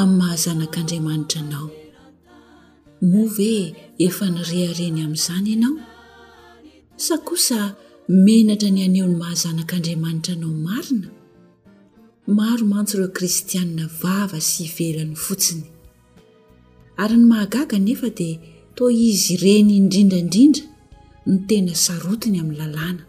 [0.00, 1.66] amin'ny mahazanak'andriamanitra anao
[3.10, 3.74] moa ve e,
[4.06, 5.76] efa nirehareny amin'izany ianao
[7.06, 7.58] sa kosa
[8.24, 11.08] menatra ny aneo ny mahazanak'andriamanitra nao marina
[12.38, 15.64] maro mantso ireo kristiaina vava sy hivelany fotsiny
[17.02, 18.36] ary ny mahagaga nefa dia
[18.74, 20.64] toa izy ireny indrindraindrindra
[21.30, 23.02] ny tena sarotiny amin'ny lalàna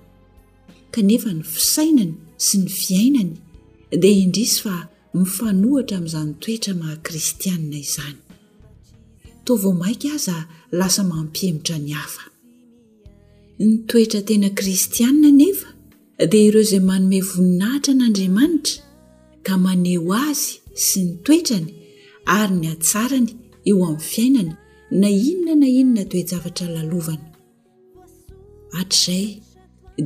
[0.94, 2.14] kanefa ny fisainany
[2.46, 3.34] sy ny fiainany
[4.02, 4.76] dia indrisy fa
[5.20, 8.18] mifanohitra amin'izany toetra maha-kristianina izany
[9.46, 10.38] toa vao mainka aza
[10.80, 12.24] lasa mampiemotra ny hafa
[13.60, 15.68] ny toetra tena kristianna nefa
[16.30, 18.78] dia ireo izay manome voninahitra n'andriamanitra
[19.46, 20.50] ka maneho azy
[20.86, 21.70] sy ny toetrany
[22.40, 23.30] ary ny atsarany
[23.70, 24.52] eo amin'ny fiainany
[25.00, 27.28] na inona na inona toejavatra lalovana
[28.80, 29.24] atr'zay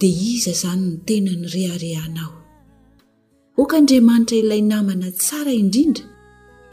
[0.02, 2.32] dia iza zany no tena ny reharehanao
[3.60, 6.06] oaka andriamanitra ilay namana tsara indrindra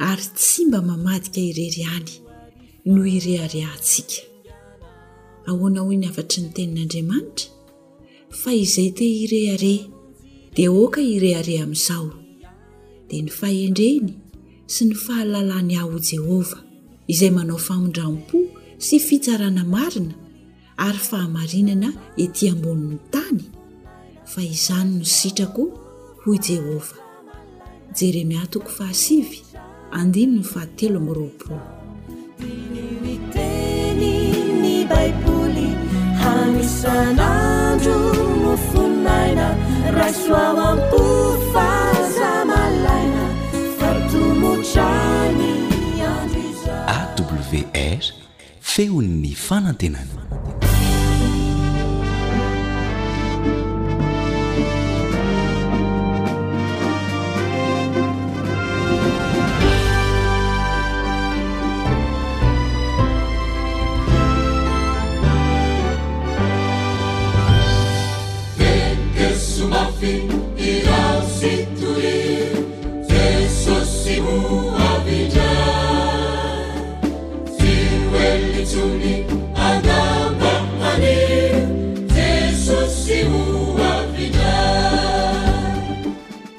[0.09, 2.11] ary tsi mba mamadika ireryany
[2.93, 4.19] no irehareh antsika
[5.49, 7.47] ahoana hoe ny afatry ny tenin'andriamanitra
[8.41, 9.75] fa izay te irehare
[10.55, 12.07] dia oaka irehare amin'izao
[13.09, 14.09] dia ny fahendreny
[14.73, 16.61] sy ny fahalalany aho i jehovah
[17.13, 18.39] izay manao famondram-po
[18.87, 20.15] sy fitsarana marina
[20.87, 21.91] ary fahamarinana
[22.25, 23.43] etỳ ambonin'ny tany
[24.33, 25.65] fa izany no sitrako
[26.27, 26.99] hoy jehovah
[27.97, 29.43] jeremia toko fa asivy
[29.91, 31.57] andiny no fahatelo amyroapooaioawr
[48.77, 50.55] feon'ny fanantenany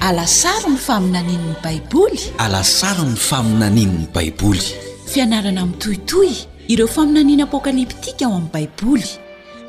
[0.07, 1.19] alasarnama
[1.59, 4.63] babol alasary ny faminanin'ny baiboly
[5.12, 6.31] fianarana miytohitoy
[6.72, 9.09] ireo faminaniana apokaliptika ao amin'ny baiboly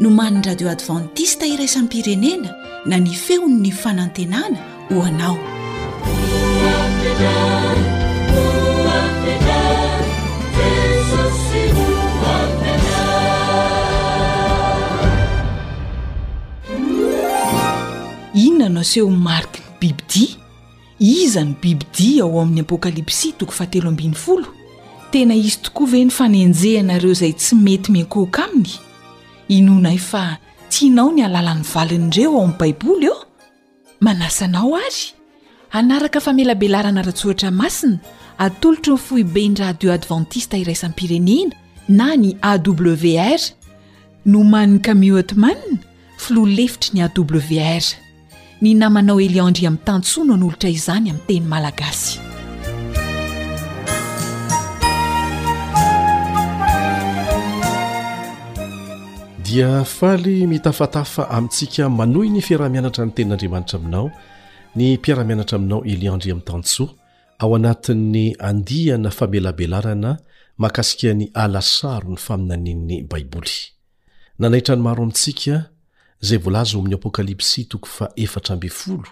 [0.00, 2.54] no man'ny radio advantista iraisany pirenena
[2.86, 4.54] na ni fehon''ny fanantenana
[4.94, 5.38] ho anao
[18.34, 20.36] inonanao seho marky bibidia
[21.00, 24.44] iza ny bibidia ao amin'ny apokalipsi toko fafl
[25.10, 28.76] tena izy tokoa ve ny fanenjehanareo zay tsy mety minkohoka aminy
[29.48, 30.36] inonay fa
[30.70, 33.24] tsianao ny alalan'ny valinyireo ao amin'ny baiboly eo
[34.00, 35.14] manasanao ary
[35.72, 37.98] anaraka famelabelarana ratsoatra masina
[38.38, 41.54] atolotro ny fohibeny radio adventista iraisan'ny pirenena
[41.88, 43.40] na ny awr
[44.26, 45.78] no maniny kamiotmanin
[46.18, 48.06] filoa lefitry ny awr
[48.62, 52.18] ny namanao eliandri ami'ny tantsoa no ny olotra izany ami'nyteny malagasy
[59.46, 64.06] dia faly mitafatafa amintsika manohy ny fiarahamianatra ny ten'andriamanitra aminao
[64.76, 66.90] ny mpiarahamianatra aminao eliandri amin'ny tantsoa
[67.38, 70.10] ao anatin'ny andihana famelabelarana
[70.58, 73.54] mahakasikan'ny alasaro ny faminanian'ny baiboly
[74.42, 75.70] nanaitra ny maro amintsika
[76.18, 79.06] ayklpszyatreozoi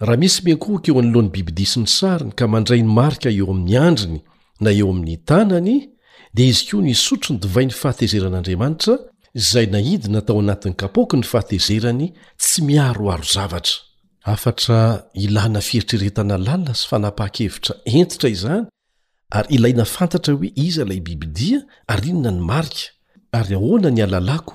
[0.00, 4.20] rahamisy miankook eo anolohany bibidisiny sariny ka mandray ny marika eo amin'ny andriny
[4.62, 5.76] na eo amin'ny tanany
[6.34, 8.92] di izykoa nisotrony divainy fahatezeran'andriamanitra
[9.50, 13.87] zay naidina tao anatin'ny kapoky ny fahatezerany tsy miaroaro zavatra
[14.22, 18.62] afatra ilahy na fieritrereta nalalna sy fa napaha-kevitra entatra izany
[19.38, 21.58] ary ilai nafantatra hoe iza lay bibidia
[21.92, 22.82] ar inona ny marika
[23.38, 24.54] ary ahona ny alalako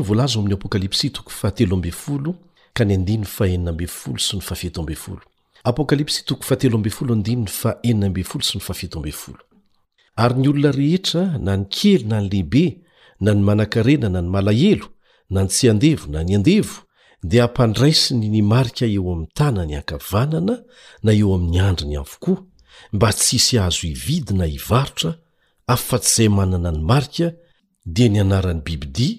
[10.20, 12.64] ary ny olona rehetra nany kely nany lehibe
[13.24, 14.86] nany manakarena nany malahelo
[15.30, 16.74] nany tsy andevo na ny andevo
[17.22, 20.56] dia hampandraisiny ny marika eo ami'ny tana ny ankavanana
[21.02, 22.38] na eo amin'ny andri ny avokoa
[22.92, 25.14] mba tsisy ahazo ividina hivarotra
[25.66, 27.32] afa-tsyizay manana ny marika
[27.86, 29.16] dia nianarany bibidia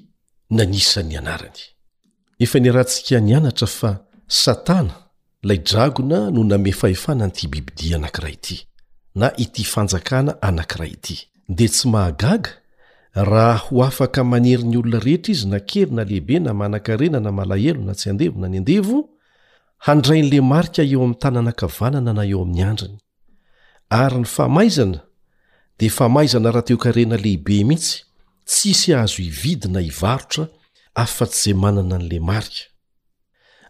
[0.50, 1.60] na nisan'ny anarany
[2.40, 3.92] efa ni rahantsika nianatra fa
[4.28, 4.96] satana
[5.44, 8.58] lay dragona no name fahefananyity bibidia anankirah ity
[9.16, 11.18] na ity fanjakana anankira ity
[11.50, 12.61] dea tsy mahagaga
[13.16, 18.10] raha ho afaka maneriny olona rehetra izy nakeryna lehibe na manan-karena na malahelo na tsy
[18.10, 18.98] andevona ny andevo
[19.86, 22.98] handray n'la marika eo ami'ny tanàna akavanana na eo amin'ny andriny
[24.04, 25.00] ary ny famaizana
[25.80, 27.96] dia famaizana raha teo karena lehibe mihitsy
[28.50, 30.44] tsisy ahazo ividina ivarotra
[31.04, 32.64] afa-tsy izay manana n'la marika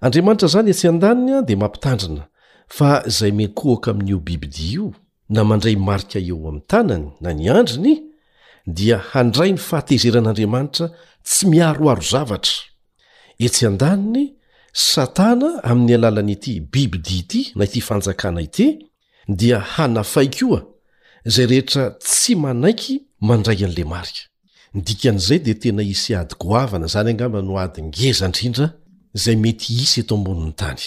[0.05, 2.23] andriamanitra zany etsy an-daninya dia mampitandrina
[2.75, 4.85] fa izay menkohaka amin'n'io bibidiio
[5.33, 7.93] na mandray marika eo ami'ny tanany na ny andriny
[8.67, 10.87] dia handray ny fahatezeran'andriamanitra
[11.25, 12.53] tsy miaroaro zavatra
[13.45, 14.33] etsy an-danny
[14.73, 18.85] satana aminy alalanyity biby di ity na ity fanjakana ity
[19.27, 20.61] dia hanafai kioa
[21.25, 24.21] zay rehetra tsy manaiky mandray any le marika
[24.73, 28.67] ndikanizay di tena hisy ady goavana zany angamba noady ngeza indrindra
[29.23, 30.81] zay mety isy eto amboniny tany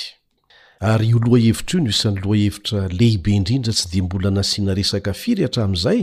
[0.81, 5.13] ary io loa hevitra io noisany loa hevitra lehibe indrindra tsy de mbola nasiana resaka
[5.13, 6.03] firy hatramiizay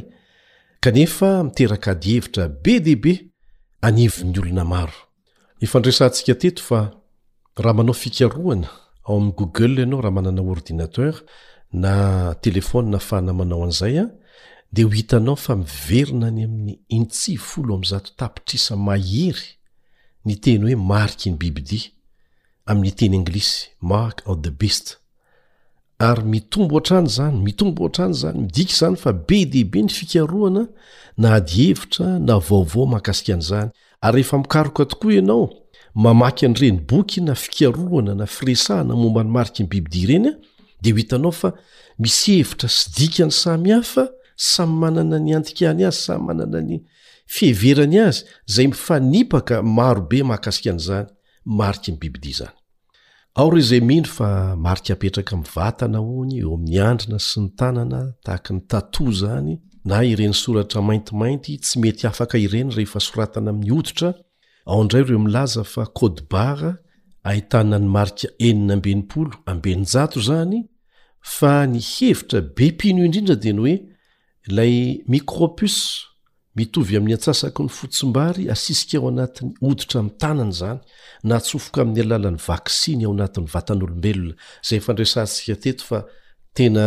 [0.83, 3.13] kanefa miteraka ady hevitra be dehibe
[3.87, 4.97] anivon'ny olona maro
[5.63, 6.79] efandrasantsika teto fa
[7.63, 8.67] raha manao fikaroana
[9.07, 11.13] ao amin'y google anao raha manana ordinater
[11.83, 11.91] na
[12.45, 14.09] telefony na fahnamanao an'izay an
[14.73, 19.47] dea ho hitanao fa miverina ny amin'ny intsihy foo amzatapitrisa mahery
[20.25, 21.89] ny teny hoe mariki ny bibidia
[22.65, 25.00] amin'ny teny anglisy mark o the best
[26.01, 29.89] ary mitombo o atrany zany mitombo o atrany zany midika zany fa be dehibe ny
[29.89, 30.67] fikaroana
[31.17, 33.69] na adievitra na vaovao mahakasika an' zany
[34.01, 35.49] ary rehefa mikaroka tokoa ianao
[35.95, 40.33] mamaky an'ireny boky na fikaroana na firesahana momba ny mariky ny bibidi reny a
[40.81, 41.53] de ho hitanao fa
[41.99, 46.81] misy hevitra sy dikany samy hafa samy manana ny atikany azy samy manana ny
[47.25, 51.07] fiheverany azy zay mifanipaka marobe mahakasika an' zany
[51.45, 52.60] mariky ny bibidia zany
[53.35, 57.49] ao reo zay mihnro fa marika petraka mi'ny vatana ony eo amin'ny andrina sy ny
[57.59, 59.53] tanana tahaka ny tato zany
[59.89, 64.09] na ireny soratra maintimainty tsy mety afaka ireny rehefa soratana amin'ny oditra
[64.71, 66.65] ao ndray reo milaza fa côde bart
[67.23, 70.59] ahitana ny marika enina ambenimpolo ambenyjato zany
[71.37, 73.75] fa ny hevitra be pino o indrindra deny hoe
[74.47, 74.73] ilay
[75.07, 75.75] micropus
[76.55, 80.79] mitovy amin'ny antsasako ny fotsombary asisika ao anatin'ny oditra ami'ny tanany zany
[81.29, 84.35] na tsofoka amin'ny alalan'ny vaksiny ao anatn'ny vatan'olobelona
[84.67, 84.79] zay
[85.27, 86.85] sikfansy mina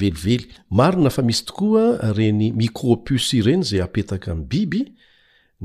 [0.00, 0.36] velively
[0.80, 1.84] maina fa misy tokoa
[2.18, 4.82] reny micopus ireny zay apetaka am'ny biby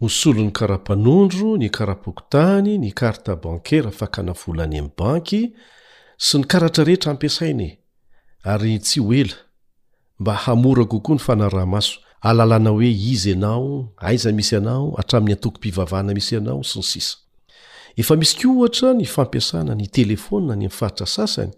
[0.00, 5.40] mosolo ny kara-panondro ny karapokotany ny karta bankara faka nafola any ay banky
[6.16, 7.76] sy ny karatrarehetra ampiasainae
[8.48, 9.36] ary tsy oela
[10.20, 17.04] mba hamora kokoa ny fanarahmaso alalana oe iz anaoaa misyaaatam'ny atokopivavhnamisy anao syny
[17.96, 21.52] efa misy k ohtra ny fampiasana ny telefona any amfatra sasany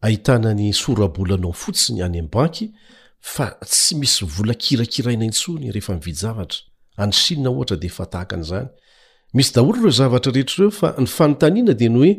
[0.00, 2.70] ahitnany sorabolanaofotsiny any abay
[3.66, 5.24] tsy misy volakirakiraina
[7.02, 8.68] ansinna ohatra defatahaka an'zany
[9.36, 12.12] misy daolo ireo zavatra rehetrireo fa nyfanontaniana dia ny hoe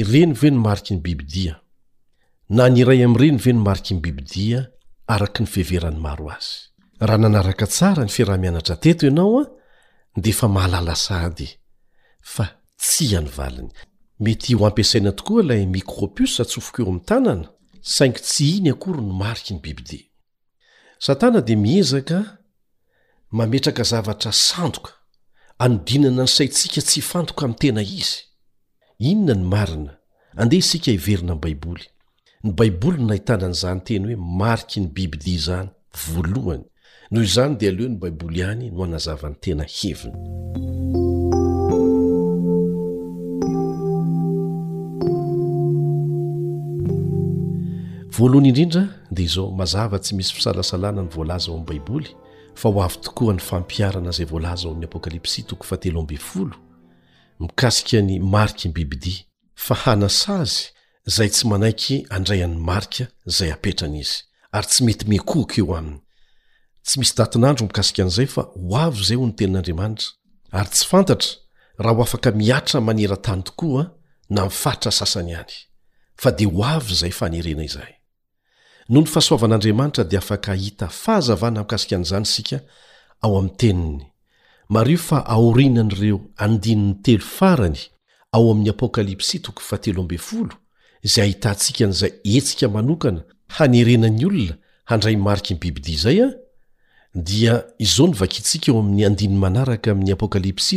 [0.00, 1.54] ireny ve nomariky ny bibidia
[2.56, 4.60] na nyiray amreny ve nomariky ny bibidia
[5.14, 6.54] araky ny feverany maro azy
[7.06, 9.46] raha nanaraka tsara ny fiaraha-mianatra teto ianao a
[10.24, 11.48] defa mahalala sady
[12.34, 12.44] fa
[12.82, 13.70] tsy hanyvaliny
[14.24, 17.46] mety ho ampiasaina tokoa ilay mikropistsofok eo am tanana
[17.94, 20.00] saingy tsy iny akory no mariky ny bibidi
[23.36, 24.92] mametraka zavatra sandoka
[25.64, 28.18] anodinana ny saitsika tsy hifantoka amin' tena izy
[29.08, 29.92] inona ny marina
[30.40, 31.84] andeha isika hiverina n' baiboly
[32.44, 35.68] ny baiboly no nahitanan'izany teny hoe mariky ny bibi dia zany
[36.06, 36.64] voalohany
[37.10, 40.16] noho izany dea aleo ny baiboly ihany no hanazava ny tena heviny
[48.16, 48.82] voalohany indrindra
[49.14, 52.08] dia izao mazava tsy misy fisalasalana ny voalaza ao amin'nbaiboly
[52.56, 56.18] fa ho avy tokoa ny fampiarana izay voalaza ho amin'ny apokalipsy toko fa telo ambyy
[56.18, 56.56] folo
[57.40, 60.72] mikasika ny mariky ny bibidia fa hanasazy
[61.04, 66.00] zay tsy manaiky andray an'ny marika zay apetran' izy ary tsy mety mekohiko eo aminy
[66.84, 70.08] tsy misy datinandro mikasika an'izay fa ho avy zay ho ny tenin'andriamanitra
[70.52, 71.34] ary tsy fantatra
[71.78, 73.84] raha ho afaka miatra manera tany tokoa
[74.30, 75.54] na mifaritra sasany any
[76.16, 77.95] fa dea ho avy zay fanerena izay
[78.88, 82.60] nony fahasoavan'andriamanitra di afaka hahita fahazavana hamkasika an'zany sika
[83.22, 84.00] ao am teniny
[84.68, 87.78] mario fa aorinanyireo andini'ny telo farany
[88.32, 90.56] ao ami'ny apokalypsy 0
[91.04, 93.20] zey ahitantsika nizay etsika manokana
[93.56, 96.32] hanirenany olona handray marikyny bibidi zay an
[97.14, 100.74] dia izo nivakintsika ao amiyn manaraka amny apokalps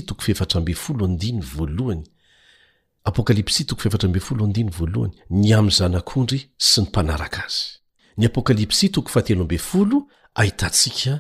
[5.30, 7.78] ny am zanakondry sy ny mpanaraka azy
[8.20, 9.98] ny apokalypsy toko fahatlo yflo
[10.40, 11.14] ahitantsika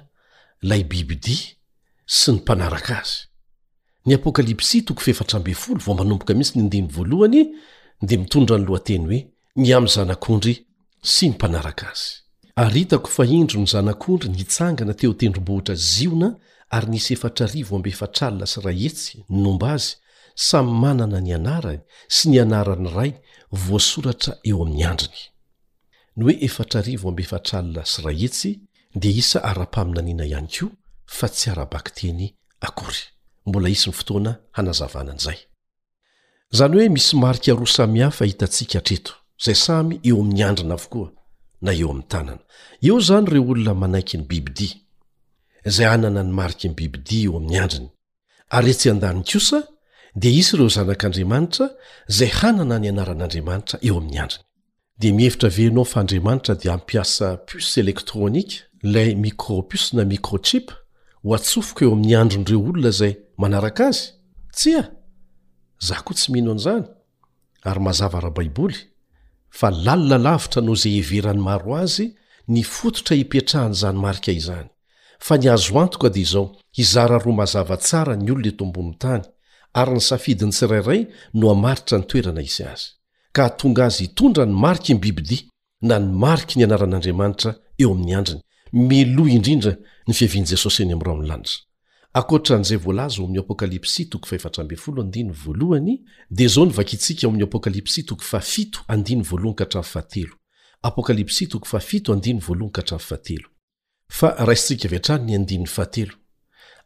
[0.70, 1.25] la bibd
[2.15, 3.12] sy nypanaraka az
[4.10, 9.20] y apokalpsy oofamoa isy n d mitondranyloatey oe
[9.63, 10.56] ny am zanakondry
[11.13, 11.88] sy nypanaraka
[12.63, 16.29] azy itako fahindro ny zanak'ondry niitsangana teo tendrombohitra ziona
[16.75, 19.91] ary nisy efatrariamb fatralna sy ra etsy nomba azy
[20.50, 21.79] samy manana ny anarany
[22.15, 23.12] sy nianarany ray
[23.65, 25.22] vasoratra eo ay andriny
[26.20, 28.52] noe erameftralna si ra etsy
[29.00, 30.66] di isa ara-paminaniana iany ko
[31.18, 32.12] fa tsy rabaktey
[36.58, 39.12] zany hoe misy mariky ro samihafa hitantsika hatreto
[39.44, 41.08] zay samy eo amin'ny andrina avokoa
[41.66, 42.44] na eo aminy tanana
[42.88, 44.70] eo zany reo olona manaiky ny bibidi
[45.76, 47.90] zay hanana ny marikyny bibidi eo amin'ny andriny
[48.58, 49.58] aryetsy andanyy kosa
[50.20, 51.66] dia isy ireo zanak'andriamanitra
[52.18, 54.48] zay hanana ny anaran'andriamanitra eo amin'ny andriny
[55.01, 58.53] dia mihevitra venao faandriamanitra di ampiasa pus elektronike
[58.94, 60.72] lay micropus na microchipe
[61.24, 64.06] ho atsofoka eo amin'ny androndireo olona zay manaraka azy
[64.58, 64.84] tsi a
[65.88, 66.86] zaho koa tsy mino an'izany
[67.70, 68.77] ary mazava raha baiboly
[69.58, 72.06] fa lalina lavitra noho zay heverany maro azy
[72.53, 74.68] nyfototra hipetrahany zany marika izany
[75.25, 76.46] fa niazo antoka dia izao
[76.77, 79.24] hizara ro mazava tsara ny olona eto amboni tany
[79.79, 81.01] ary ny safidiny tsirairay
[81.38, 82.89] no hamaritra nytoerana izy azy
[83.39, 85.38] ka tonga azy hitondra ny mariky ny bibidi
[85.81, 88.41] na ny mariky nianaran'andriamanitra eo aminy andriny
[88.88, 89.74] milo indrindra
[90.08, 91.55] nifiaviany jesosy eny am raho ny lanitra
[92.19, 95.88] akoatra anizay voalaza oaminy apokalypsy 1 voalohny
[96.31, 97.46] dia izao nivakintsika oaminny
[100.89, 101.43] apokalypsy
[104.43, 106.15] aik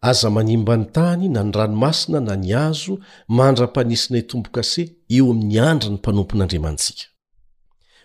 [0.09, 2.93] aza manimba ny tany na ny ranomasina na ny azo
[3.37, 4.83] mandra-panisinay tombokase
[5.15, 7.05] eo amin'ny andra ny mpanompon'andriamantsika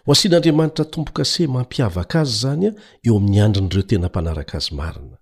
[0.07, 2.73] ho asian'andriamanitra tombokase mampiavaka azy zany a
[3.07, 5.17] eo amin'ny andrin'ireo tena mpanaraka azy marina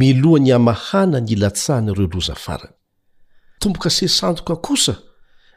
[0.00, 2.74] milohany hamahana ny ilatsahanaireo loza farany
[3.60, 4.94] tombo-kase sandoka kosa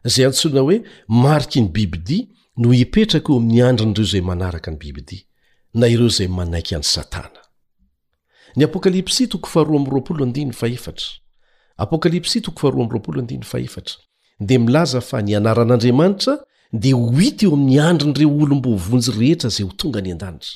[0.07, 0.77] izay antsoina hoe
[1.21, 2.23] mariky ny bibidia
[2.61, 5.23] no hipetraka eo amin'ny andrin'ireo zay manaraka ny bibidia
[5.79, 7.41] na ireo zay manaiky any satana
[8.63, 9.39] apokalypsy 2
[14.39, 16.37] dea milaza fa nianaran'andriamanitra
[16.83, 20.11] de ho hity eo aminy andriny re olo mbo hovonjy rehetra zay ho tonga ny
[20.11, 20.49] andanitry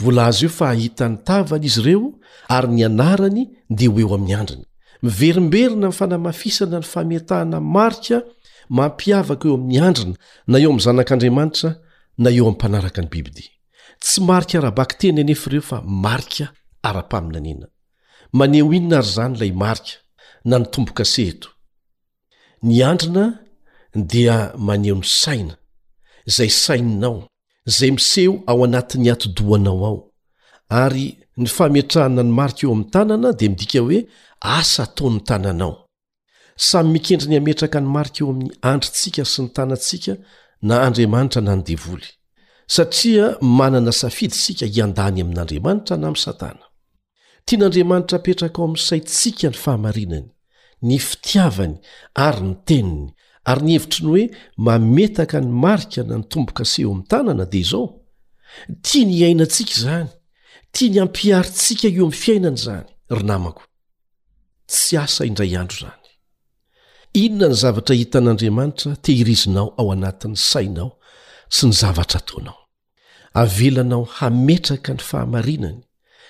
[0.00, 2.12] volaazo io fa ahitany tavany izy ireo
[2.48, 3.46] ary nianarany
[3.78, 4.64] de ho eo aminy andriny
[5.02, 8.22] miverimberina nyfanamafisana ny famiatahana marika
[8.78, 10.14] mampiavaka eo aminy andrina
[10.46, 11.70] na eo am zanak'andriamanitra
[12.18, 13.44] na eo am panaraka ny bibidi
[14.02, 16.46] tsy marika raha bakteny anefreo fa marika
[16.84, 17.70] nombokasenandrina
[23.94, 25.56] dia maneho ny saina
[26.26, 27.28] zay saininao
[27.66, 30.10] zay miseho ao anatin'ny atodohanao ao
[30.68, 33.98] ary nifametrahna ny marika eo ami tanana dia midika hoe
[34.40, 35.86] asa ataoy ny tananao
[36.56, 40.14] samy mikendri ny hametraka ny marika eo ami'ny andrintsika sy ny tanantsika
[40.62, 42.08] na andriamanitra nanydevoly
[42.66, 46.71] satria manana safidinsika hiandany amin'andriamanitra na am satana
[47.46, 50.28] tian'andriamanitra petraka ao amin'n saintsika ny fahamarinany
[50.88, 51.74] ny fitiavany
[52.26, 53.06] ary ny teniny
[53.50, 54.24] ary nyhevitri ny hoe
[54.66, 57.86] mametaka ny marikana ny tombo-kaseo amin'ny tanana dia izao
[58.84, 60.08] tia ny ainantsika izany
[60.74, 63.62] tia ny ampiaritsika eo amin'ny fiainany izany ry namako
[64.72, 66.06] tsy asa indray andro zany
[67.22, 70.90] inona ny zavatra hitan'andriamanitra tehirizinao ao anatin'ny sainao
[71.54, 72.58] sy ny zavatra taonao
[73.42, 75.80] avelanao hametraka ny fahamarinany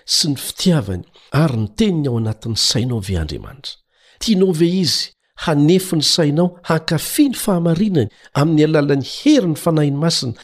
[0.06, 1.02] sy ny fitiavany
[1.36, 3.76] ary ny teniny ao anatin'ny sainao ve andriamanitra
[4.24, 5.10] tianao ve izy
[5.44, 8.08] hanefi ny sainao hankafi ny fahamarinany
[8.40, 10.34] amin'ny alalan'ny hery ny fanahinymasina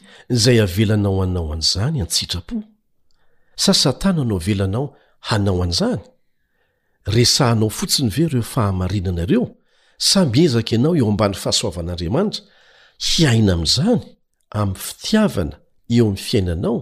[0.43, 2.55] zay avelanao anao an'izany antsitrapo
[3.63, 4.85] sa satana no avelanao
[5.31, 6.01] hanao an'izany
[7.15, 9.43] resahnao fotsiny ve reo fahamarinanareo
[9.97, 12.41] sambiezaka ianao eo ambany fahasoavan'andriamanitra
[13.09, 14.01] hiaina amin'izany
[14.59, 15.55] amin'ny fitiavana
[15.97, 16.77] eo amin'ny fiainanao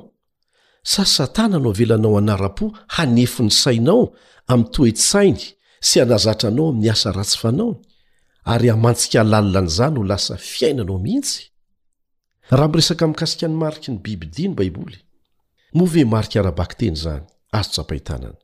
[0.90, 4.14] sasy satana anao velanao anara-po hanefony sainao
[4.48, 5.40] amy toesainy
[5.82, 7.76] sy hanazatra anao aminy asa ratsy fanaony
[8.46, 11.44] ary hamantsika lalilanyzany no lasa fiainanao mihitsy
[12.52, 14.98] raha m resaka mikasika ny mariky ny bibydino baiboly
[15.74, 18.38] move mariky arabak teny zany azo tsapahitananaazavnylz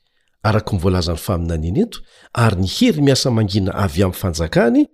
[0.44, 2.00] araky mivoalazan'ny faminanin eto
[2.34, 4.86] ary nihery miasa mangina avy am'ny fanjakany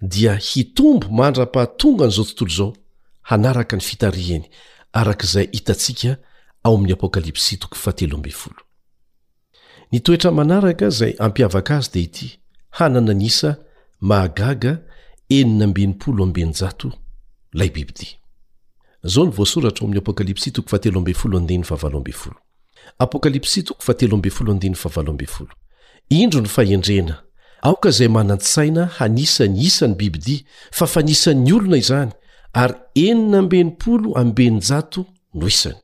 [0.00, 2.72] dia hitombo mandra-pahtongan' zao tontolo zao
[3.30, 4.44] hanaraka ny fitariheny
[4.92, 6.16] arak'izay hitatsika
[9.92, 12.38] nitoetra manaraka zay hampiavaka azy di ity
[12.70, 13.56] hanananisa
[14.00, 14.78] mahagaga
[15.30, 16.36] enin bpolob
[17.52, 18.16] labibos
[26.08, 27.22] indro ny fahendrena
[27.62, 32.10] aoka zay manantysaina hanisany isany bibidỳ fa fa nisany olona izany
[32.52, 35.76] ary enina mbenipolo ambenyjato no isany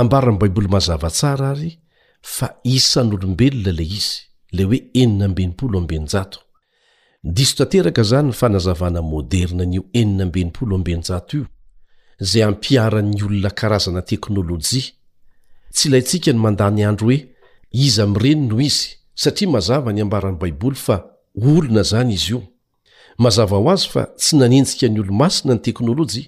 [0.00, 1.70] ambarany baiboly mazava tsara ary
[2.36, 4.12] fa isanyolombelona la izy
[4.56, 6.14] le hoe eibj
[7.36, 11.42] diso tanteraka zany ny fanazavana modernanio j io
[12.28, 14.86] zay hampiaran'ny olona karazana teknôlojia
[15.74, 17.18] tsy ilayntsika ny mandany andro hoe
[17.84, 18.86] izy amreny no izy
[19.22, 20.96] satria mazava ny ambarany baiboly fa
[21.48, 22.40] olona zany izy io
[23.24, 26.26] mazava ho azy fa tsy nanentsika ny olo-masina ny teknôlojia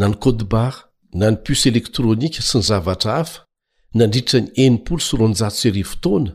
[0.00, 0.74] nanycodbar
[1.14, 3.44] nanipusy elektronika sy nyzavatra hafa
[3.94, 6.32] nandriritra ny ftona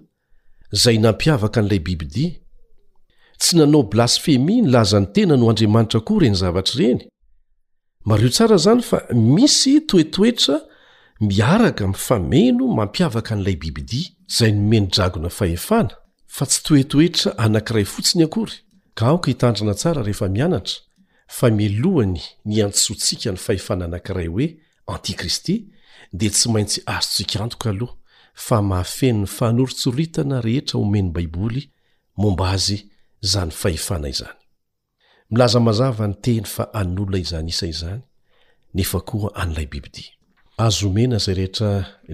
[0.71, 2.41] zay nampiavaka n'lay bibidi
[3.39, 7.07] tsy nanao blasfemy nilazany tena no andriamanitra koreny zavatra reny
[8.05, 10.59] mario tsara zany fa misy toetoetra
[11.21, 15.89] miaraka myfameno mampiavaka an'lay bibidia zay nomeno dragona fahefana
[16.27, 18.53] fa tsy toetoetra anankiray fotsiny akory
[18.93, 20.75] ka aoka hitandrana tsara rehefa mianatra
[21.27, 25.67] fa milohany niansontsika ny fahefana anankiray oe anty kristy
[26.13, 27.95] dia tsy maintsy azontsikantoka aloha
[28.45, 31.61] fa mahafeniny fanorotsoritana rehetra omeny baiboly
[32.21, 32.77] momba azy
[33.31, 34.37] zany fahefana izany
[35.31, 38.01] milaza mazava ny teny fa annolona izany isa izany
[38.77, 40.05] nefa koa an'ilay bibidi
[40.65, 41.69] azo omena zay rehetra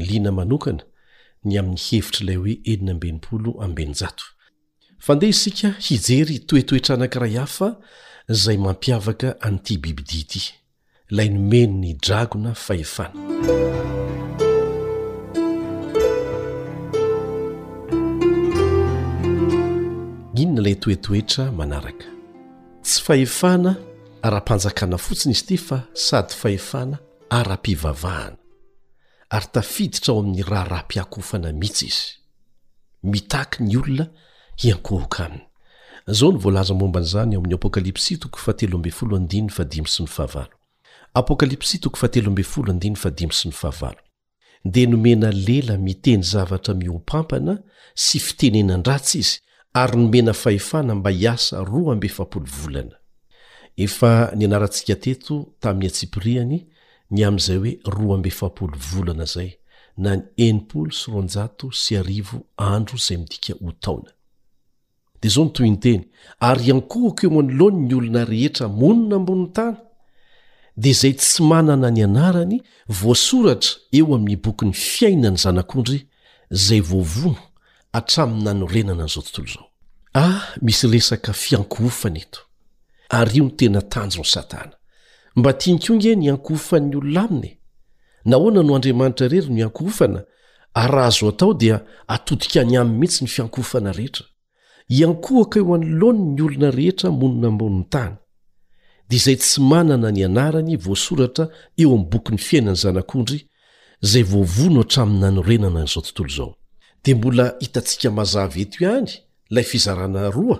[0.08, 0.84] lina manokana
[1.48, 4.26] ny amin'ny hevitry ilay hoe eniny ambenipolo ambeny jato
[5.06, 7.68] fa ndeh isika hijery toetoetra anankiray hafa
[8.44, 10.44] zay mampiavaka anty bibidia ity
[11.14, 13.12] lay nomen ny dragona faefana
[20.42, 22.08] inona ilay toetoetra manaraka
[22.86, 23.72] tsy fahefana
[24.26, 26.96] ara-panjakana fotsiny izy ity fa sady fahefana
[27.40, 28.36] ara-pivavahana
[29.36, 32.06] ary tafiditra ao amin'ny raharaha-piakofana mihitsy izy
[33.12, 34.06] mitaky ny olona
[34.66, 35.46] iankohoka aminy
[36.18, 40.10] zao ny volaza mombanaizany amin'ny apokalipsy toko faatelo ambe folo andinny fa dimy sy ny
[40.18, 40.63] fahavalo
[44.66, 47.54] dea nomena lela miteny zavatra miopampana
[48.04, 49.40] sy fitenenandratsy izy
[49.74, 52.96] ary nomena fahefana mba hiasa ro ambe fvolana
[53.86, 56.58] efa ny anarantsika teto tamin'ny atsipiriany
[57.12, 59.52] ny am'izay hoe ro ambefvolana zay
[60.04, 60.26] na ny
[62.58, 64.12] andro zay midika ho taona
[65.22, 66.02] dia izao nytoy nyteny
[66.48, 69.78] ary ankohoko eo manoloany ny olona rehetra monona amboniny tana
[70.78, 76.08] dia izay tsy manana ny anarany voasoratra eo amin'ny bokyny fiainany zanak'ondry
[76.50, 77.42] zay voavono
[77.94, 79.66] atraminy nanorenana an'izao tontolo izao
[80.14, 82.40] ah misy resaka fiankhofana eto
[83.10, 84.76] ary io ny tena tanjo ny satana
[85.36, 87.58] mba tianikonge ny ankofan'ny olon aminy
[88.26, 90.24] nahoana no andriamanitra rery no iankofana
[90.74, 94.26] arazo atao dia atodika any ami'ny mihitsy ny fiankoofana rehetra
[94.90, 98.16] iankohaka eo anolon'ny olona rehetra monona mbonin'ny tany
[99.14, 101.46] izay tsy manana ny anarany voasoratra
[101.82, 103.40] eo amin'ny bokyny fiainany zanak'ondry
[104.12, 106.52] zay voavono hatraminy nanorenana n'izao tontolo izao
[107.04, 109.10] dia mbola hitantsika mazava eto ihany
[109.56, 110.58] lay fizarana roa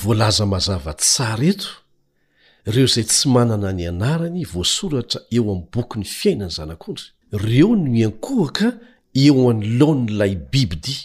[0.00, 1.68] voalaza mazava tsara eto
[2.68, 7.06] ireo izay tsy manana ny anarany voasoratra eo ami'n bokyny fiainany zanak'ondry
[7.46, 8.68] reo no iankohaka
[9.26, 10.96] eo an'nylao n'lay bibydi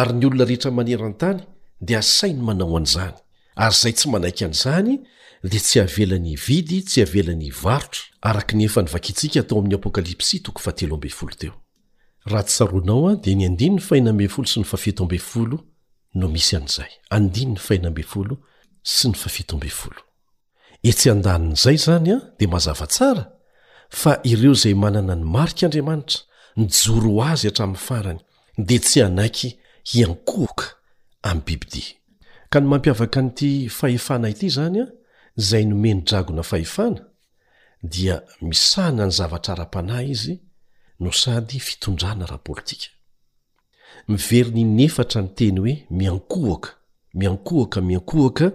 [0.00, 1.38] ary ny olona rehetra maneran-tany
[1.86, 3.16] dia asainy manao an'izany
[3.58, 5.00] ary zay tsy manaiky aniizany
[5.44, 11.06] dia tsy havelany ividy tsy havelany hivarotry araka ny efa nivakitsika atao amin'ny apokalypsy toahasaaod
[18.86, 19.88] s ishs
[20.88, 23.24] etsy andanin'zay zany a dia mazava tsara
[23.90, 26.20] fa ireo zay manana ny mariky andriamanitra
[26.56, 28.20] nijoro azy hatramiy farany
[28.58, 29.58] dia tsy hanaiky
[29.90, 30.76] hiankohoka
[31.22, 31.95] ambibidi
[32.50, 34.86] ka ny mampiavaka n'ity fahefana ity izany a
[35.38, 37.02] izay nomeny dragona fahefana
[37.82, 40.34] dia misana ny zavatra ara-panahy izy
[41.00, 42.86] no sady fitondrana rahapolitika
[44.08, 46.70] miveriny nefatra ny teny hoe miankohaka
[47.14, 48.52] miankohaka miankohaka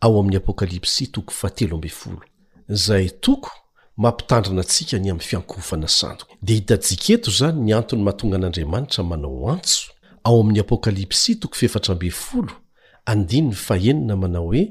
[0.00, 2.22] ao amin'ny apokalypsy toko fahatelo ambe folo
[2.68, 3.50] zaay toko
[3.96, 9.90] mampitandrana antsika ny amin'ny fiankofana sandoko dia hitajiketo izany ny antony mahatonga an'andriamanitra manao antso
[10.24, 12.63] ao amin'ny apokalypsy toko fefatra ambe folo
[13.06, 14.62] andinny fahena manao hoe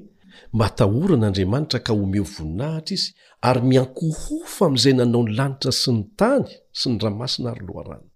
[0.59, 3.09] matahoran'andriamanitra ka omio voninahitra izy
[3.47, 8.07] ary miankoho fa amiizay nanao ny lanitra sy ny tany sy ny rahamasina ary loharano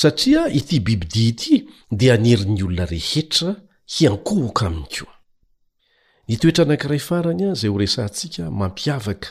[0.00, 1.54] satria ity bibidia ity
[2.00, 3.50] dia haneri 'ny olona rehetra
[3.92, 5.14] hiankohoka aminy koa
[6.28, 9.28] nitoetra anankiray farany a zay ho resantsika mampiavaka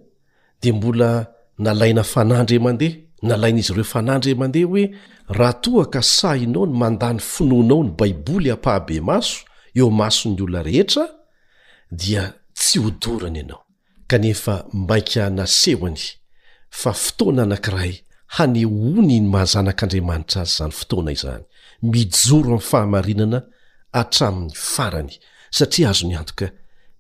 [0.63, 1.27] di mbola
[1.59, 2.97] nalaina fanandremandeha
[3.29, 4.87] nalain'izy ireo fanandremandeha hoe
[5.39, 9.37] raha tohaka sahinao ny mandany finonao ny baiboly hapahabe maso
[9.75, 11.07] eo maso ny olona rehetra
[11.91, 13.65] dia tsy ho dorana ianao
[14.07, 16.03] kanefa mbaika nasehoany
[16.71, 17.95] fa fotoana anankiray
[18.37, 21.43] hane ony ny mahazanak'andriamanitra azy izany fotoana izany
[21.83, 23.39] mijoro amin'ny fahamarinana
[23.93, 25.11] atramin'ny farany
[25.57, 26.47] satria azo nyantoka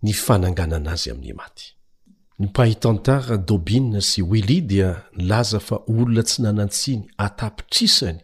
[0.04, 1.66] ny fananganana azy amin'ny maty
[2.38, 8.18] ny mpahitantara dobinna sy weli dia nlaza fa olona tsy nanantsiny atapitrisany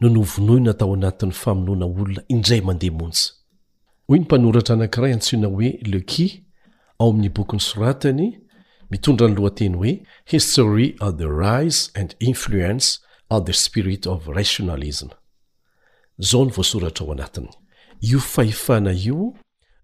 [0.00, 3.30] no novonoina tao anatin'ny famonoana olona indray mandeha montsa
[4.08, 6.32] hoy ny mpanoratra anankiray antsiona hoe leqis
[7.00, 8.28] ao amin'ny bokyn'ny soratany
[8.90, 9.94] mitondra ny lohan-teny hoe
[10.30, 12.98] history are the rise and influence
[13.30, 15.08] ar the spirit of rationalism
[16.18, 17.48] zao ny voasoratra ao anatiny
[18.00, 19.32] io fahefana io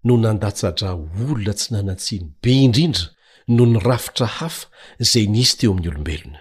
[0.03, 3.03] no nandatsadra olona tsy nanantsiny be indrindra
[3.47, 4.67] no nyrafitra hafa
[4.99, 6.39] zay nisy teo amin'ny olombelona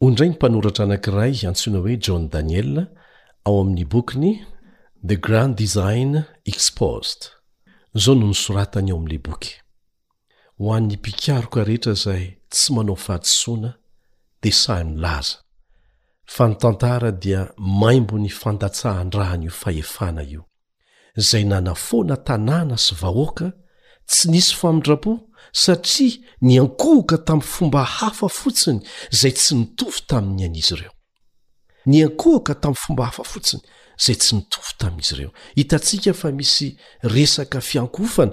[0.00, 2.86] ondray ny mpanoratra anankiray antsoina hoe john daniel
[3.44, 4.44] ao amin'ny bokiny
[5.06, 7.28] the grand design exposed
[7.94, 9.61] zao no nysoratany ao amin'lay boky
[10.62, 13.70] ho an'ny pikaroka rehetra zay tsy manao fahatosoana
[14.42, 15.36] de sahy milaza
[16.34, 17.40] fa ny tantara dia
[17.80, 20.42] maimbo ny fantatsahan-dranyio fahefana io
[21.28, 23.46] zay nanafoana tanàna sy vahoaka
[24.10, 25.12] tsy nisy famindrapo
[25.62, 26.14] satria
[26.46, 28.80] ny ankohoka tamin'ny fomba hafa fotsiny
[29.20, 30.92] zay tsy nitofy tamin'ny an'izy ireo
[31.90, 33.62] ny ankohoka tamin'ny fomba hafa fotsiny
[34.04, 36.68] zay tsy mitofo tami'izy ireo hitantsika fa misy
[37.14, 38.32] resaka fiankofana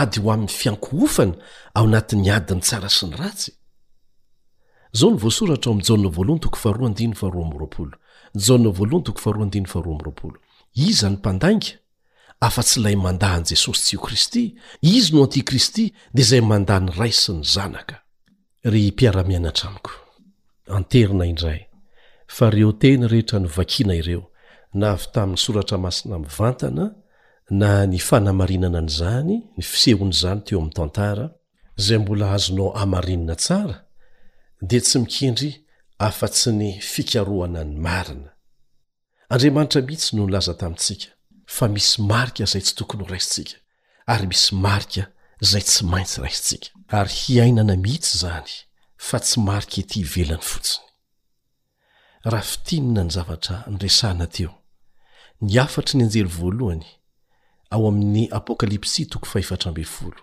[0.00, 1.34] ady ho amin'ny fiankoofana
[1.76, 5.74] ao natin'ny adiny tsara sy ny ratsyzao n voasoratra
[9.78, 10.32] ojhoa
[10.88, 11.70] iza ny mpandanga
[12.46, 14.42] afa tsy ilay mandahanyi jesosy tsy io kristy
[14.96, 18.04] izy no antikristy dia izay mandany ray sy ny zanaka
[24.74, 26.90] na avy tamin'ny soratra masina mvantana
[27.50, 31.30] na ny fanamarinana an' izany ny fisehon'izany teo amin'ny tantara
[31.78, 33.76] izay mbola azonao hamarinina tsara
[34.60, 35.64] dia tsy mikendry
[35.98, 38.30] afa-tsy ny fikarohana ny marina
[39.32, 41.08] andriamanitra mihitsy no nylaza tamintsika
[41.46, 43.56] fa misy marika izay tsy tokony ho raisitsika
[44.12, 45.04] ary misy marika
[45.40, 48.52] zay tsy maintsy raisitsika ary hiainana mihitsy zany
[49.08, 50.86] fa tsy marika ety velany fotsiny
[55.40, 56.86] ny afatry ny anjely voalohany
[57.70, 60.20] ao amin'ny apokalipsy toko fahefatra mbe folo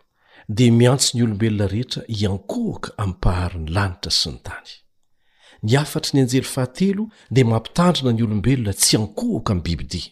[0.49, 4.71] dia miantso ny olombelona rehetra iankohaka amiy paharon'ny lanitra sy ny tany
[5.63, 10.11] ny afatry ny anjely fahatelo dia mampitandrina ny olombelona tsy ankohaka ami bibidia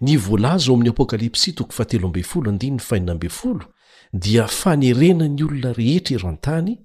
[0.00, 1.74] ny volazo aoamin'ny apokalipsy toko
[4.12, 6.78] dia fanerenany olona rehetra eroantany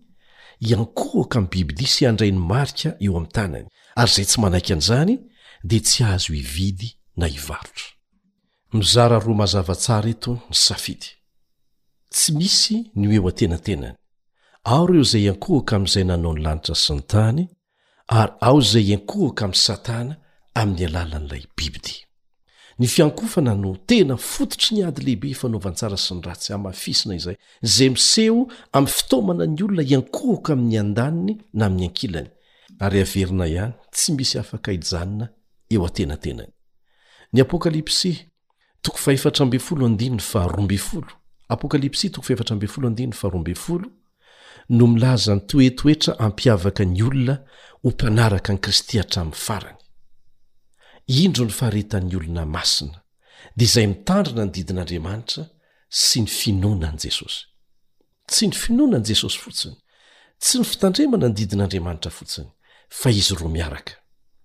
[0.59, 5.19] iankohaka miy bibidia sy andrain'ny marika eo am'ny tanany ary zay tsy manaika an'izany
[5.63, 6.97] dia tsy ahazo ividy
[12.13, 13.95] tsy misy no eo a-tenantenany
[14.63, 17.41] ao ireo zay iankohoka amizay nanao ny lanitra sy ny tany
[18.07, 20.13] ary ao zay iankohaka ami satana
[20.53, 21.95] ami'ny alalan'ilay bibidi
[22.79, 27.89] ny fiankofana no tena fototry ny ady lehibe hifanaovantsara sy ny ratsy amafisina izay zay
[27.89, 32.29] miseho amy fitomana ny olona iankohoka amin'ny andaniny na ami'ny ankilany
[32.79, 35.25] ary haverina ihany tsy misy afaka hijanona
[35.69, 36.52] eo a-tenatenany
[37.33, 38.29] ny apokalipsy t apokalipsy
[38.81, 38.97] toko
[42.23, 43.91] faetrab l farobyfolo
[44.69, 47.35] no milaza nytoetoetra ampiavaka ny olona
[47.83, 49.77] ho mpanaraka any kristy hatramin'ny farany
[51.07, 53.01] indro ny faharetan'ny olona masina
[53.57, 55.49] dia izay mitandrina ny didin'andriamanitra
[55.89, 57.47] sy ny finoanany jesosy
[58.29, 59.77] tsy ny finoanany jesosy fotsiny
[60.39, 62.49] tsy ny fitandremana ny didin'andriamanitra fotsiny
[62.89, 63.93] fa izy ro miaraka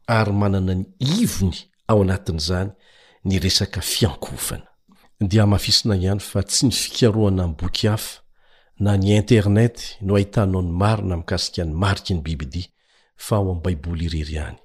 [0.07, 2.70] ary manana ny ivony ao anatin'izany
[3.29, 4.64] ny resaka fiankofana
[5.21, 8.21] dia mahafisina ihany fa tsy ny fikaroana nyy boki hafa
[8.81, 12.69] na ny internet no ahitana ny maro na mikasika ny mariky ny bibidia
[13.17, 14.59] fa ao amin'ny baiboly irery any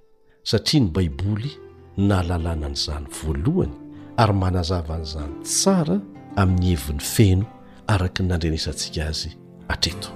[0.44, 1.52] satria ny baiboly
[1.98, 3.74] na alalàna anyizany voalohany
[4.18, 5.98] ary manazava n'izany tsara
[6.36, 7.46] amin'ny hevin'ny feno
[7.88, 9.30] araka ny nandrenesantsika azy
[9.68, 10.10] atreto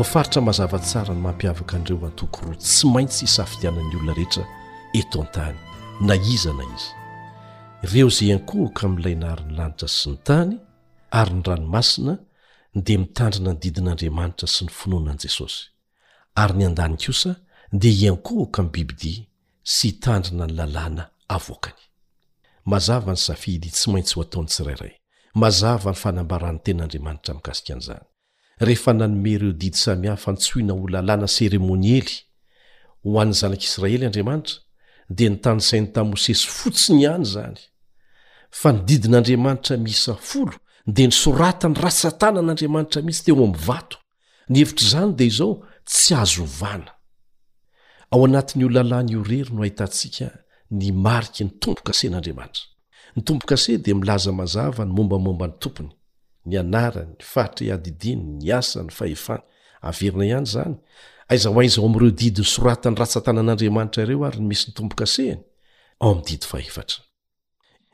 [0.00, 4.44] fa faritra mazava tsara ny mampiavaka an'ireo antoko roa tsy maintsy hisafidianan'ny olona rehetra
[5.00, 5.56] eto an-tany
[6.06, 6.88] na izana izy
[7.84, 10.52] ireo izay iankohoka amin'ilay nahariny lanitra sy ny tany
[11.20, 12.12] ary ny ranomasina
[12.84, 15.62] dia mitandrina ny didin'andriamanitra sy ny finoana ani jesosy
[16.42, 17.32] ary ny an-dany kosa
[17.80, 19.24] dia iankohoka min'ny bibidia
[19.74, 21.02] sy hitandrina ny lalàna
[21.36, 21.80] avoakany
[22.64, 24.94] mazava ny safidy tsy maintsy ho ataony tsirairay
[25.34, 28.04] mazava ny fanambaran'ny ten'andriamanitra mikasika an'izany
[28.64, 32.08] rehefa nanomeryeo didy samihahfa ntshoina holalàna seremonyely
[33.02, 34.56] ho an'ny zanak'israely andriamanitra
[35.16, 37.58] de ny tany saintamosesy fotsiny ihany zany
[38.60, 40.54] fa nydidin'andriamanitra miisa folo
[40.96, 43.96] de nysoratany ra satana n'andriamanitra mihitsy teo am'ny vato
[44.50, 45.52] ny hevitr'zany de izao
[45.90, 46.92] tsy azovana
[48.14, 50.26] ao anatin'n'olalàna io rery no ahitantsika
[50.78, 52.64] ny mariky ny tombokasen'andriamanitra
[53.16, 55.92] ny tombokase de milaza mazava ny mombamomba ny tompony
[56.46, 59.42] ny anara ny fahtraadidiny ny asa ny fahefana
[59.82, 60.76] averina ihany zany
[61.28, 65.38] aiza ho aiza ao amireo didi nysoratany ratsantanan'andriamanitra ireo ary ny misy ntombo-kasehny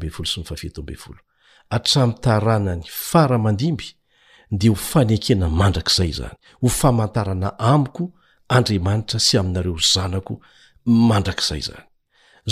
[0.00, 1.08] eods s
[1.76, 3.84] atram tarana ny faramandimby
[4.60, 8.04] de ho fanekena mandrak'zay zany ho famantarana amiko
[8.50, 10.40] andriamanitra sy aminareo zanako
[10.84, 11.84] mandrakizay zany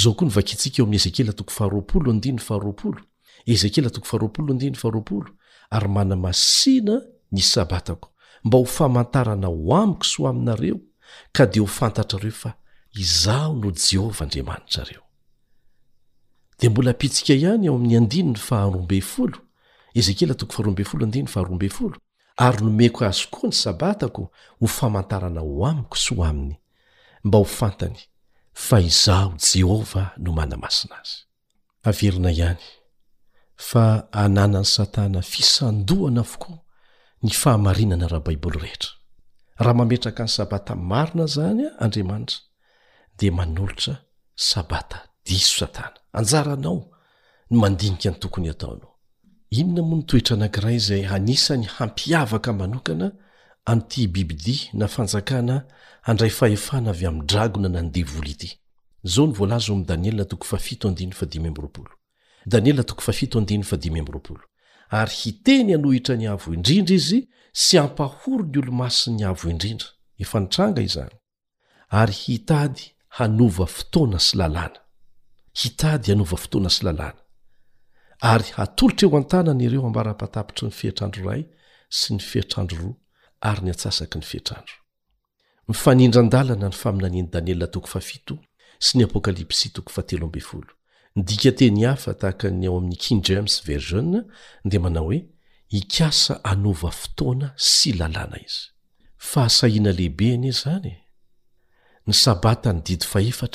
[0.00, 5.26] zao koa novakintsika eo ami'ny ezekela 20ezekela 0
[5.70, 6.96] ary mana masina
[7.32, 8.08] ny sabatako
[8.44, 10.78] mba ho famantarana ho amiko sy ho aminareo
[11.36, 12.50] ka di ho fantatrareo fa
[13.04, 15.04] izaho no jehovah andriamanitra reoblak
[22.38, 24.22] ary nomeko azo koa ny sabatako
[24.60, 26.56] ho famantarana ho amiko sy ho aminy
[27.26, 27.98] mba ho fantany
[28.66, 31.16] fa izao jehovah no manamasina azy
[31.88, 32.62] averina ihany
[33.68, 33.84] fa
[34.22, 36.58] ananany satana fisandohana avokoa
[37.22, 38.92] ny fahamarinana raha baiboly rehetra
[39.60, 42.38] raha mametraka ny sabata marona zany a andriamanitra
[43.18, 43.94] de manolotra
[44.48, 46.78] sabata diso satana anjaranao
[47.50, 48.87] no mandinika ny tokony ataonao
[49.50, 53.12] inona mo ny toetra anankira zay anisany hampiavaka manokana
[53.64, 55.64] anty bibidi na fanjakana
[56.02, 58.58] handray fahefana avy amy dragona nanydevoly ity
[59.04, 59.70] zao vlaz
[64.90, 69.86] ary hiteny hanohitra ny avo indrindra izy sy ampahoro ny olo masiny avo indrindra
[70.18, 71.10] efa nitranga izany
[71.88, 77.10] aryhitady hanova fotoana sy lalàna
[78.18, 78.66] otre
[79.62, 81.44] ireoambara-patapitry ny fitrandro ray
[81.88, 82.94] sy ny fitrandro ro
[83.48, 87.04] ary natsasaky ny fitrandroiandraany fainaae7sy y
[91.20, 94.12] andiatehafatahaany ao am'y king james vergin
[94.70, 95.20] di manao hoe
[95.72, 100.92] hikasa anova fotoana sy lalàna izyhasahalehibe e zany
[102.10, 103.48] saatny diaa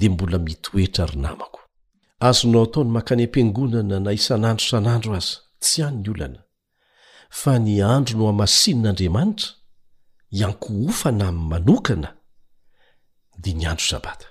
[0.00, 1.63] de mbola mitoetra ro naao
[2.20, 6.40] azonao ataony mankany am-piangonana na isan'andro san'andro aza tsy anyny olana
[7.40, 9.48] fa ny andro no hamasinin'andriamanitra
[10.40, 12.08] ianko ofana am'ny manokana
[13.42, 14.26] di ny andro zabata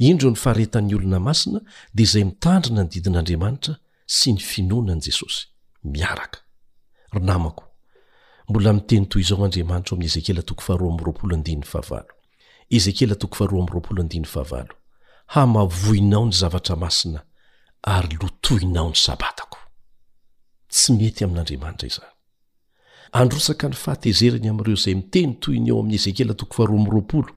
[0.07, 1.59] indro nyfaharetan'ny olona masina
[1.95, 3.73] dia izay mitandrina ny didin'andriamanitra
[4.17, 5.39] sy ny finoanany jesosy
[5.93, 6.39] miaraka
[8.49, 10.89] mbola miteny toy zao andriamanitra o
[11.39, 11.59] ami'ny
[12.69, 13.15] ezekela
[14.45, 14.65] hah
[15.25, 17.21] hamavoinao ny zavatra masina
[17.83, 19.57] ary lotohinao ny sabatako
[20.69, 22.11] tsy mety amin'andriamanitra izany
[23.11, 27.27] androsaka ny fahatezeriny amireo zay miteny toyny eo amin'y ezekela tokofaharoraol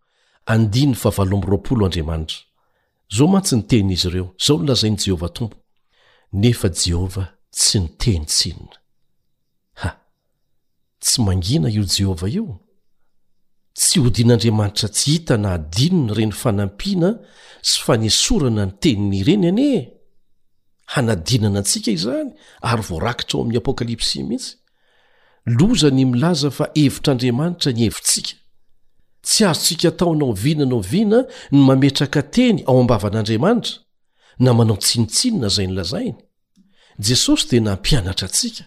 [0.58, 2.38] ndny fahavaarapolo andriamanitra
[3.16, 5.56] zao mantsy ny teny izy ireo zao lolazain' jehovahtompo
[6.32, 8.76] nefa jehovah tsy ni teny tsinona
[11.00, 12.46] tsy mangina io jehova io
[13.76, 17.10] tsy ho din'andriamanitra tsy hita na hadinona reny fanampiana
[17.68, 19.78] sy fa nisorana ny teniny ireny anie
[20.94, 22.30] hanadinana antsika izany
[22.70, 24.52] ary voarakitra ao amin'ny apokalypsy mihitsy
[25.58, 28.34] loza ny milaza fa hevitr'andriamanitra ny hevintsika
[29.26, 31.18] tsy azontsika taonao vina nao vina
[31.52, 33.74] ny mametraka teny ao ambavan'andriamanitra
[34.44, 36.18] na manao tsinitsinona zay nylazainy
[37.06, 38.64] jesosy dia nampianatra antsika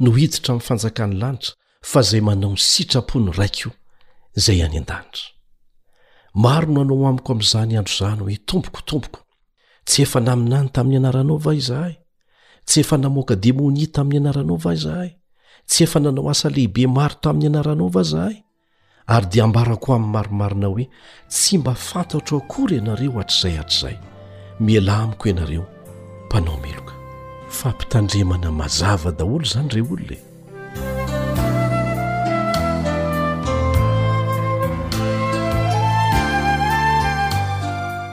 [0.00, 1.52] no hiditra amnyfanjakan'ny lanitra
[1.90, 3.70] fa zay manao nisitrapony raiko
[4.44, 5.26] zay any an-danitra
[6.44, 9.20] maro no anao amiko am'izany andro zany hoe tompokotompoko
[9.86, 11.94] tsy efa naminany tamin'ny anaranao va izahay
[12.66, 15.10] tsy efa namoaka demoni tamin'ny anaranao vazahay
[15.68, 18.36] tsy efa nanao asa lehibe maro tamin'ny anaranao va zahay
[19.14, 20.84] ary dia ambarako amin'ny maromarina hoe
[21.32, 23.96] tsy mba fantatro akory ianareo hatr'zay hatr'zay
[24.64, 25.64] mialamiko ianareo
[26.26, 26.92] mpanao meloka
[27.58, 30.18] fa mpitandremana mazava daholo izany reo olona e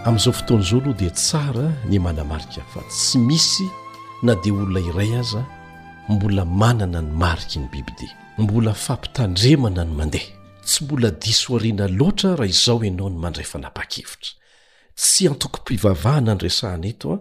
[0.07, 3.65] amin'izao fotoan' izao aloha dia tsara ny manamarika fa tsy misy
[4.25, 5.41] na dia olona iray aza
[6.09, 10.29] mbola manana ny mariky ny bibidi mbola fampitandremana ny mandeha
[10.65, 14.31] tsy mbola dis oariana loatra raha izao ianao ny mandray fanapa-kevitra
[15.01, 17.19] tsy antoko-pivavahana ny resahan eto a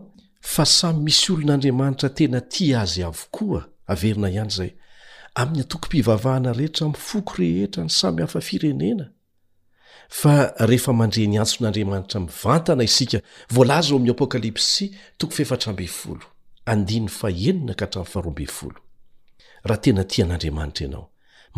[0.52, 3.60] fa samy misy olon'andriamanitra tena tia azy avokoa
[3.92, 4.70] averina ihany zay
[5.40, 9.06] amin'ny antoko-pivavahana rehetra mifoko rehetra ny samy hafa firenena
[10.20, 10.32] fa
[10.68, 13.18] rehefa mandre ny antson'andriamanitra mivantana isika
[13.54, 14.84] voalaza aoami'ny apokalipsy
[15.18, 16.26] toko fefatra mby folo
[16.70, 18.78] andny faenna ka hatra'nyfarobeyfolo
[19.68, 21.04] raha tena tian'andriamanitra ianao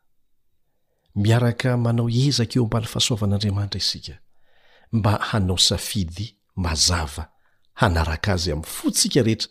[1.24, 4.14] miaraka manao ezakeo ambal fahasoavan'andriamanitra isika
[4.92, 6.28] mba hanao safidy
[6.64, 7.24] mazava
[7.80, 9.50] hanaraka azy am'y fotsika rehetra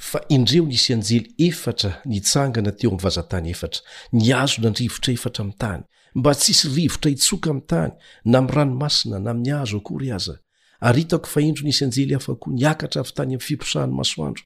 [0.00, 3.80] fa indreo nisy anjely efatra nitsangana teo ami'ny vazatany efatra
[4.18, 5.82] ny azo na ny rivotra efatra ami'ny tany
[6.18, 7.92] mba tsisy rivotra hitsoka ami'ny tany
[8.32, 10.34] na m ranomasina na miy azo akory aza
[10.88, 14.42] aryitako fa indro nisy anjely hafakoa niakatra avy tany am'ny fiposahany masoandro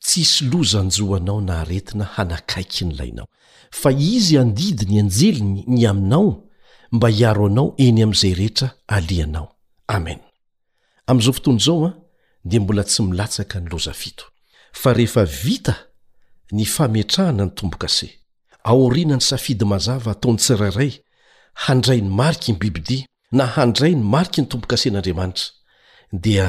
[0.00, 3.26] tsisy loza hanjoanao naharetina hanakaiky ny lainao
[3.70, 6.44] fa izy handidi ny anjeliny ny aminao
[6.92, 9.48] mba hiaro anao eny am zay rehetra alianao
[9.88, 10.18] amen
[11.06, 11.92] amyizao fotony zao a
[12.44, 14.24] di mbola tsy milatsaka nyloza fito
[14.72, 15.74] fa rehefa vita
[16.52, 18.18] ny fametrahana ny tompokase
[18.64, 20.92] aorinany safidy mazava taony tsirairay
[21.68, 22.98] handrai ny mariky ny bibidi
[23.38, 25.46] na handray ny mariky ny tompo-kasen'andriamanitra
[26.24, 26.46] dia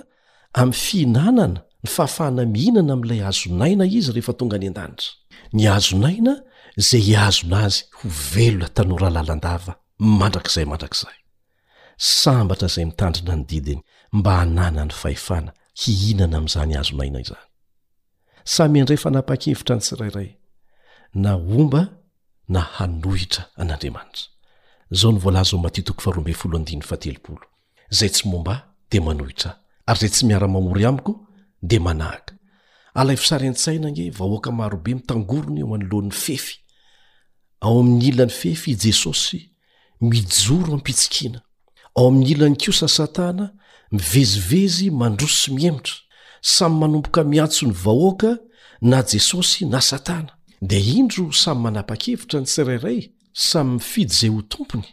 [0.60, 5.10] ami'ny fihinanana ny fahafahana mihinana ami'ilay azonaina izy rehefa tonga any an-danitra
[5.56, 6.32] ny azonaina
[6.88, 9.72] zay hiazona azy ho velona tanora lalandava
[10.20, 11.16] mandrakizay mandrakzay
[12.20, 13.82] sambatra zay mitandrina ny didiny
[14.16, 17.49] mba hanana ny fahefana hiinana am'izany azonaina izany
[18.44, 20.28] samy andray fanapa-kevitra n tsirairay
[21.22, 21.88] na omba
[22.48, 23.92] na hanohitraaadaayyzay
[30.10, 31.12] tsy iamory aiko
[31.70, 36.54] dehalafisary an-tsaina ne vahoaka marobe mitangorony eo anoloan'ny fefy
[37.66, 39.38] ao amin'ny ilan'ny fefy i jesosy
[40.10, 41.40] mijoro ampitsikiana
[41.96, 43.44] ao amin'ny ilany kiosa satana
[43.92, 45.94] mivezivezy mandros sy miemtra
[46.42, 48.36] samy manompoka miantso ny vahoaka
[48.82, 53.00] na jesosy na satana dia indro samy manapa-kevitra ny tsirairay
[53.32, 54.88] samy mifidy zay ho tompony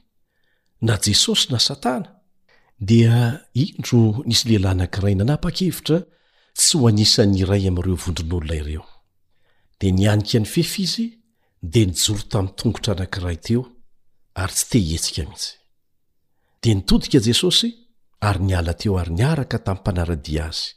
[0.81, 2.19] na jesosy na satana
[2.79, 6.03] dia indro nisy lehilahy anankiray nanapa-kevitra
[6.53, 8.85] tsy ho anisany iray amireo vondron'olona ireo
[9.79, 11.07] dia nianika ny fefy izy
[11.63, 13.63] dia nijoro tamiyy tongotra anankiray teo
[14.35, 15.53] ary tsy te hetsika mihitsy
[16.61, 17.71] dia nitodika jesosy
[18.19, 20.76] ary niala teo ary niaraka tamy panaradia azy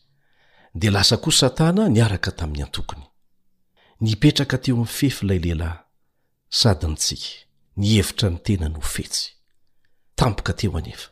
[0.74, 3.02] de lasa ko satana niaraka tamin'ny antokony
[4.04, 5.78] nipetraka teo amny fefyilay lehilahy
[6.58, 7.32] sady ny tsiky
[7.80, 9.24] nievitra ny tenany ho fetsy
[10.18, 11.08] tampoka teo anefa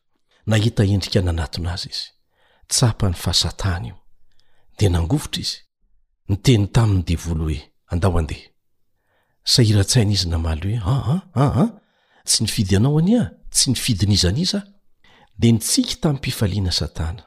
[0.51, 2.07] nahita endrika nanatona azy izy
[2.73, 3.97] tsapa ny faasatana io
[4.79, 5.57] dea nangovotra izy
[6.31, 7.61] ny teny taminy devolo hoe
[7.93, 8.49] andao andeha
[9.53, 11.71] saira-tsaina izy namaly hoe aan a an
[12.31, 14.67] tsy nifidy anao any a tsy ni fidinaiza an iza ah
[15.41, 17.23] de nitsika tamin'ny mpifaliana satana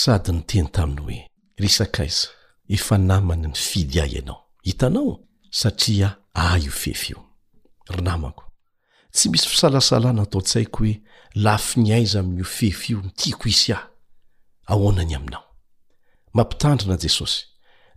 [0.00, 1.20] sady nyteny taminy hoe
[1.58, 2.28] risaka iza
[2.68, 7.22] efa namany ny fidy ahy ianao hitanao satria ah io fefy io
[7.88, 8.44] ry namako
[9.12, 11.02] tsy misy fisalasalana ataon-tsaiko hoe
[11.34, 13.82] lafi ny aiza amin'y iofefy io ny tiako isy ahy
[14.72, 15.44] ahonany aminao
[16.34, 17.40] mampitandrina jesosy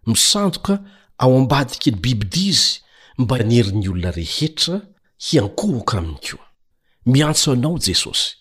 [0.05, 0.73] misandoka
[1.17, 2.69] ao ambadiky ny bibidizy
[3.17, 4.81] mba ny herin'ny olona rehetra
[5.17, 6.37] hiankohoka aminy ko
[7.05, 8.35] miantso anao jesosy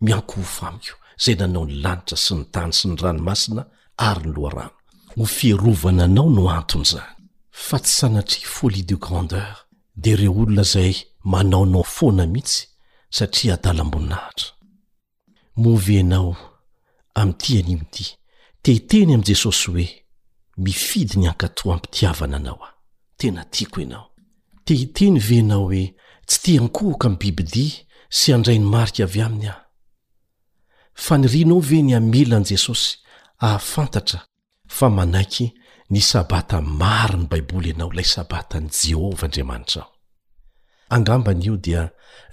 [0.00, 4.76] miankohofo amiyko zay nanao ny lanitra sy ny tany sy ny ranomasina ary ny loarano
[5.16, 7.14] ho fierovana anao no anton' zany
[7.50, 10.94] fa tsy sanatri folie de grandeur de reo olona zay
[11.24, 12.66] manaonao foana mihitsy
[13.10, 14.50] satria adalamboninahitra
[15.56, 16.36] movy anao
[17.14, 18.04] ami'yty animdi
[18.62, 20.04] tehiteny am' jesosy hoe
[20.56, 22.72] mifidy ny ankato ampitiavana anao aho
[23.16, 24.10] tena tiako enao
[24.64, 25.94] tehiteny venao hoe
[26.26, 27.66] tsy ti ankohoka amy bibidi
[28.08, 29.60] sy andrai ny mariky avy aminy aho
[31.04, 32.98] fa nirinao ve ny amilany jesosy
[33.36, 34.20] hahafantatra
[34.68, 35.52] fa manaiky
[35.90, 39.92] nisabata maro ny baiboly anao lay sabatany jehovah andriamanitra aho
[40.88, 41.90] angambany io dia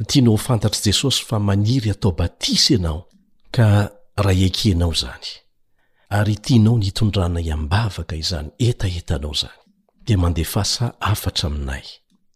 [0.07, 3.07] tiano h fantatr' jesosy fa maniry hatao batisa ianao
[3.51, 5.27] ka raha ekinao zany
[6.09, 9.59] ary tinao nihitondrana iambavaka izany etaetanao zany
[10.05, 11.83] dmandefasa afrainay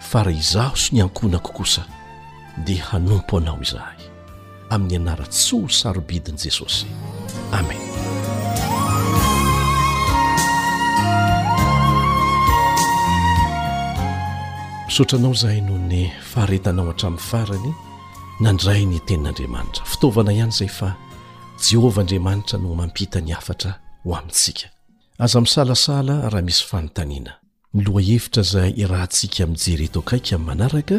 [0.00, 1.84] fa raha izaho sy nyankonakokosa
[2.64, 4.00] dia hanompo anao izahay
[4.70, 6.86] amin'ny anara-tsoho sarobidin'i jesosy
[7.52, 8.15] amen
[14.88, 17.72] sotranao izahay noho ny faharetanao hatramin'ny farany
[18.40, 20.94] nandray ny tenin'andriamanitra fitaovana ihany izay fa
[21.70, 23.74] jehova andriamanitra no mampita ny hafatra
[24.04, 24.66] ho amintsika
[25.18, 27.32] aza misalasala raha misy fanontaniana
[27.74, 30.98] miloha hevitra izay rahantsika mi' jereeto akaika amin'ny manaraka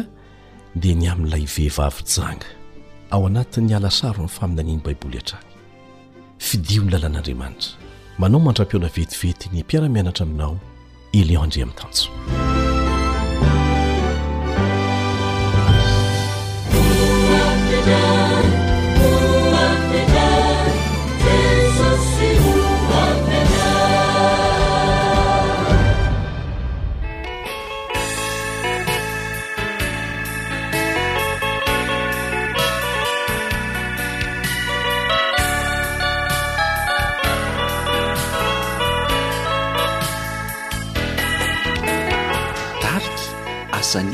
[0.74, 2.46] dia ny amin'n'ilay vehivavy -janga
[3.10, 5.46] ao anatiny y alasaro ny faminaniny baiboly hatrany
[6.38, 7.68] fidio ny lalàn'andriamanitra
[8.18, 10.60] manao mantra-piona vetivety ny mpiaramianatra aminao
[11.12, 12.12] eleo andre ami'ntanjo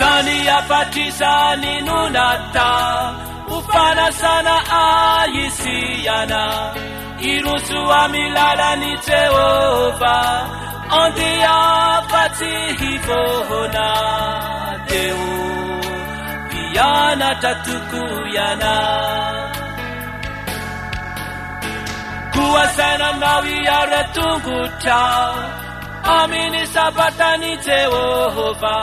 [0.00, 1.32] sani yapatisa
[1.62, 2.72] ninuna ta
[3.56, 6.42] upanasana ayisiyana
[7.30, 10.16] irusu wamiladanizewoova
[11.00, 13.86] andi yapatihipohona
[14.88, 15.24] teu
[16.62, 18.74] iyana tatukuyana
[22.32, 25.00] kuwasana nawiyara tunguta
[26.18, 28.74] amini sabatanizewohova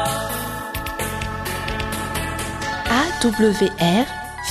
[3.23, 4.05] wr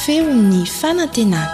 [0.04, 1.50] feo ni fanatenak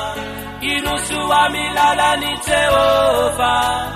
[0.61, 3.87] inusuwamilalani jeova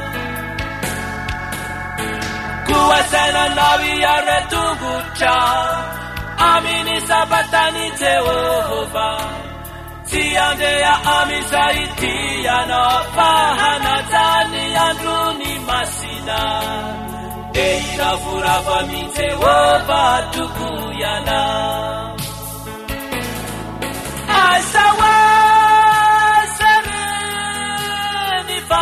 [2.90, 5.36] wasena nawiyaretungucha
[6.38, 9.08] amini sabatanizewohoba
[10.10, 12.82] tiandeya amizaritiyana
[13.16, 16.40] pahana tani yandruni masina
[17.54, 20.04] deiravuravamizewoba
[20.34, 21.42] tukuyana